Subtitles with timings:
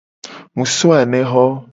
[0.55, 1.45] Mu so anexo.